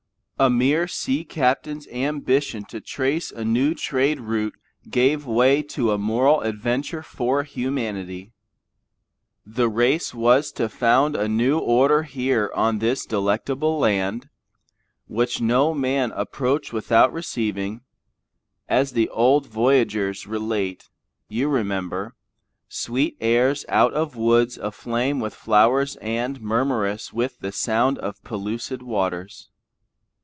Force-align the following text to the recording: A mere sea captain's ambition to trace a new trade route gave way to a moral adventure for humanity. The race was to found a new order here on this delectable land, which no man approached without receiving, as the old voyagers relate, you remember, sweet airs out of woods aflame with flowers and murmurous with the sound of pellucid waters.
A 0.39 0.49
mere 0.49 0.87
sea 0.87 1.23
captain's 1.23 1.87
ambition 1.89 2.65
to 2.65 2.81
trace 2.81 3.29
a 3.31 3.45
new 3.45 3.75
trade 3.75 4.19
route 4.21 4.55
gave 4.89 5.27
way 5.27 5.61
to 5.61 5.91
a 5.91 5.99
moral 5.99 6.41
adventure 6.41 7.03
for 7.03 7.43
humanity. 7.43 8.33
The 9.45 9.69
race 9.69 10.15
was 10.15 10.51
to 10.53 10.67
found 10.67 11.15
a 11.15 11.27
new 11.27 11.59
order 11.59 12.01
here 12.01 12.49
on 12.55 12.79
this 12.79 13.05
delectable 13.05 13.77
land, 13.77 14.29
which 15.05 15.41
no 15.41 15.75
man 15.75 16.11
approached 16.15 16.73
without 16.73 17.13
receiving, 17.13 17.81
as 18.67 18.93
the 18.93 19.09
old 19.09 19.45
voyagers 19.45 20.25
relate, 20.25 20.89
you 21.29 21.49
remember, 21.49 22.15
sweet 22.67 23.15
airs 23.21 23.63
out 23.69 23.93
of 23.93 24.15
woods 24.15 24.57
aflame 24.57 25.19
with 25.19 25.35
flowers 25.35 25.97
and 25.97 26.41
murmurous 26.41 27.13
with 27.13 27.37
the 27.41 27.51
sound 27.51 27.99
of 27.99 28.23
pellucid 28.23 28.81
waters. 28.81 29.49